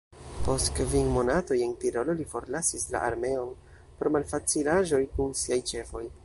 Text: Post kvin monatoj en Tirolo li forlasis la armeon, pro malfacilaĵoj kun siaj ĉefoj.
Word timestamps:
Post 0.45 0.69
kvin 0.77 1.11
monatoj 1.17 1.57
en 1.65 1.75
Tirolo 1.83 2.15
li 2.21 2.25
forlasis 2.31 2.87
la 2.95 3.03
armeon, 3.11 3.53
pro 4.01 4.13
malfacilaĵoj 4.17 5.03
kun 5.19 5.37
siaj 5.45 5.61
ĉefoj. 5.75 6.05